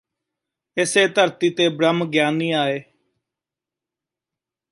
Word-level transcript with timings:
ਇਸੇ 0.77 1.07
ਧਰਤੀ 1.07 1.49
ਤੇ 1.49 1.69
ਬ੍ਰਹਮ 1.69 2.05
ਗਿਆਨੀ 2.05 2.51
ਆਏ 2.51 2.81